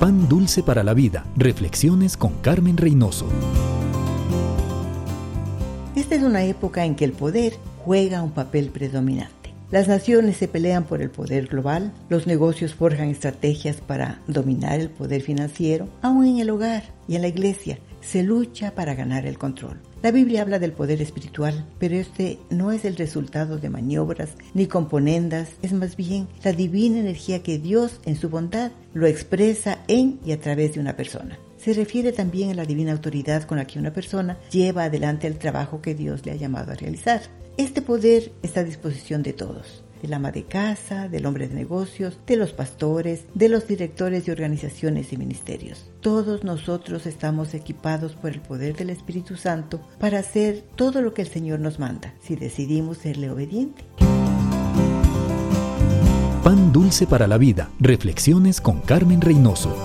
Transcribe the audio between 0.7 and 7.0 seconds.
la vida. Reflexiones con Carmen Reynoso. Esta es una época en